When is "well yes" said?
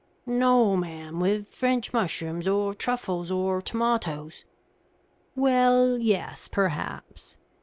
5.35-6.47